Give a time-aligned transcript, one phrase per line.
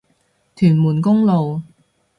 [0.55, 1.61] 屯門公路